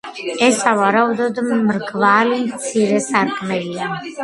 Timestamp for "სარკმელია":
3.11-3.95